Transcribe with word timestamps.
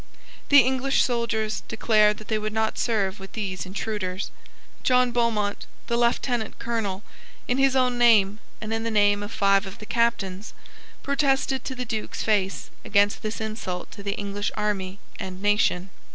The 0.49 0.61
English 0.61 1.03
soldiers 1.03 1.61
declared 1.67 2.17
that 2.17 2.27
they 2.27 2.39
would 2.39 2.53
not 2.53 2.79
serve 2.79 3.19
with 3.19 3.33
these 3.33 3.67
intruders. 3.67 4.31
John 4.81 5.11
Beaumont, 5.11 5.67
the 5.85 5.95
Lieutenant 5.95 6.57
Colonel, 6.57 7.03
in 7.47 7.59
his 7.59 7.75
own 7.75 7.99
name 7.99 8.39
and 8.59 8.73
in 8.73 8.81
the 8.81 8.89
name 8.89 9.21
of 9.21 9.31
five 9.31 9.67
of 9.67 9.77
the 9.77 9.85
Captains, 9.85 10.55
protested 11.03 11.63
to 11.65 11.75
the 11.75 11.85
Duke's 11.85 12.23
face 12.23 12.71
against 12.83 13.21
this 13.21 13.39
insult 13.39 13.91
to 13.91 14.01
the 14.01 14.15
English 14.17 14.51
army 14.57 14.97
and 15.19 15.39
nation. 15.39 15.91